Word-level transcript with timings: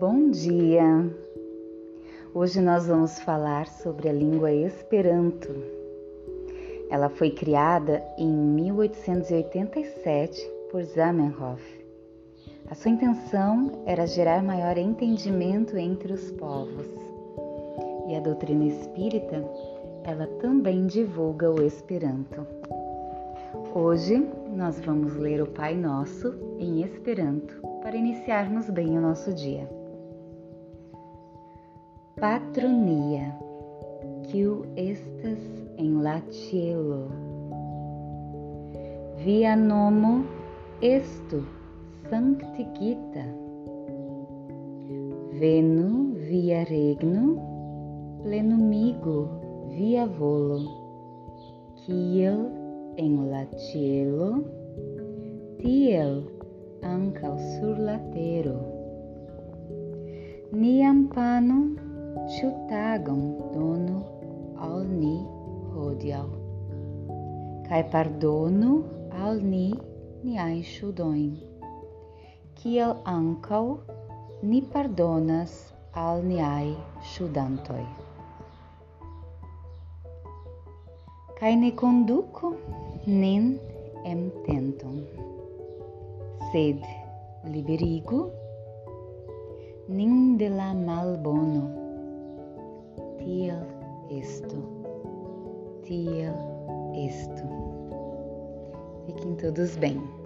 Bom 0.00 0.30
dia! 0.30 1.14
Hoje 2.32 2.58
nós 2.58 2.86
vamos 2.86 3.20
falar 3.20 3.68
sobre 3.68 4.08
a 4.08 4.12
língua 4.14 4.50
Esperanto. 4.50 5.54
Ela 6.88 7.10
foi 7.10 7.30
criada 7.30 8.02
em 8.16 8.32
1887 8.32 10.50
por 10.70 10.82
Zamenhof. 10.84 11.60
A 12.70 12.74
sua 12.74 12.92
intenção 12.92 13.82
era 13.84 14.06
gerar 14.06 14.42
maior 14.42 14.78
entendimento 14.78 15.76
entre 15.76 16.14
os 16.14 16.30
povos. 16.30 16.88
E 18.08 18.16
a 18.16 18.20
doutrina 18.20 18.64
espírita, 18.64 19.44
ela 20.04 20.26
também 20.40 20.86
divulga 20.86 21.50
o 21.50 21.62
Esperanto. 21.62 22.46
Hoje 23.74 24.26
nós 24.56 24.80
vamos 24.80 25.14
ler 25.16 25.42
o 25.42 25.46
Pai 25.46 25.74
Nosso 25.74 26.34
em 26.58 26.80
Esperanto 26.80 27.60
para 27.82 27.98
iniciarmos 27.98 28.70
bem 28.70 28.96
o 28.96 29.00
nosso 29.02 29.34
dia. 29.34 29.79
Patronia, 32.20 33.32
kiu 34.28 34.66
estas 34.76 35.40
en 35.80 36.02
la. 36.04 36.20
Via 39.24 39.56
nomo 39.56 40.10
estu 40.82 41.40
sanctigita. 42.10 43.24
Venu 45.40 46.12
via 46.28 46.60
regno, 46.68 47.24
plenumigo 48.20 49.18
via 49.72 50.04
volo, 50.04 50.60
kiel 51.80 52.44
en 52.96 53.30
la 53.32 53.44
tiel 55.60 56.14
ankaŭ 56.84 57.34
sur. 57.56 57.80
Niam 60.52 61.08
Ĉu 62.10 62.48
tagon 62.70 63.20
donu 63.54 63.98
al 64.66 64.80
ni 64.90 65.12
hodiaŭ 65.74 66.24
kaj 67.68 67.78
pardonu 67.92 68.70
al 69.26 69.38
ni 69.50 69.66
niajn 70.24 70.56
ŝuldojn, 70.70 71.28
kiel 72.58 72.94
ankaŭ 73.12 73.60
ni 74.42 74.58
pardonas 74.72 75.54
al 76.04 76.24
niaj 76.30 76.72
ŝuldantoj. 77.12 77.84
Kaj 81.38 81.52
ne 81.62 81.70
konduku 81.84 82.50
nin 83.06 83.46
en 84.14 84.26
tenton, 84.48 84.98
sed 86.50 86.82
liberigu 87.54 88.24
nin 90.00 90.36
de 90.42 90.50
la 90.56 90.72
malbono. 90.74 91.62
Tiel 93.20 93.66
esto, 94.10 94.56
tiel 95.82 96.34
esto. 96.94 97.44
Fiquem 99.06 99.36
todos 99.36 99.76
bem. 99.76 100.19